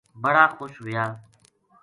بڑا 0.23 0.45
خوش 0.55 0.73
ہویا 0.81 1.05